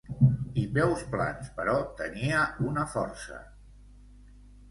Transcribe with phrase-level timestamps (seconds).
[0.61, 3.39] I peus plans, però tenia una força…!